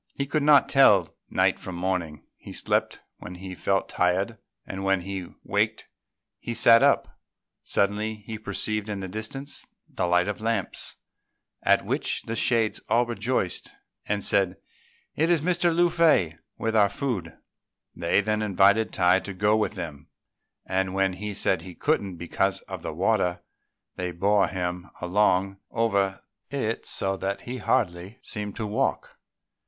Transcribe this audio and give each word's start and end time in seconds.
He 0.15 0.25
could 0.25 0.41
not 0.41 0.67
tell 0.67 1.15
night 1.29 1.59
from 1.59 1.75
morning; 1.75 2.23
he 2.35 2.53
slept 2.53 3.01
when 3.19 3.35
he 3.35 3.53
felt 3.53 3.87
tired, 3.87 4.39
and 4.65 4.83
when 4.83 5.01
he 5.01 5.27
waked 5.43 5.89
he 6.39 6.55
sat 6.55 6.81
up. 6.81 7.19
Suddenly, 7.63 8.15
he 8.25 8.39
perceived 8.39 8.89
in 8.89 9.01
the 9.01 9.07
distance 9.07 9.63
the 9.87 10.07
light 10.07 10.27
of 10.27 10.41
lamps, 10.41 10.95
at 11.61 11.85
which 11.85 12.23
the 12.23 12.35
shades 12.35 12.79
all 12.89 13.05
rejoiced, 13.05 13.73
and 14.07 14.23
said, 14.23 14.57
"It 15.15 15.29
is 15.29 15.43
Mr. 15.43 15.71
Lung 15.71 15.91
fei 15.91 16.35
with 16.57 16.75
our 16.75 16.89
food." 16.89 17.37
They 17.95 18.21
then 18.21 18.41
invited 18.41 18.91
Tai 18.91 19.19
to 19.19 19.35
go 19.35 19.55
with 19.55 19.75
them; 19.75 20.07
and 20.65 20.95
when 20.95 21.13
he 21.13 21.35
said 21.35 21.61
he 21.61 21.75
couldn't 21.75 22.15
because 22.15 22.61
of 22.61 22.81
the 22.81 22.91
water, 22.91 23.41
they 23.97 24.11
bore 24.13 24.47
him 24.47 24.89
along 24.99 25.57
over 25.69 26.19
it 26.49 26.87
so 26.87 27.17
that 27.17 27.41
he 27.41 27.57
hardly 27.57 28.17
seemed 28.23 28.55
to 28.55 28.65
walk. 28.65 29.19